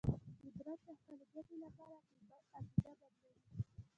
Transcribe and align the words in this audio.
قدرت 0.57 0.79
د 0.87 0.89
خپل 0.99 1.15
ګټې 1.33 1.57
لپاره 1.65 1.97
عقیده 2.57 2.91
بدلوي. 2.99 3.49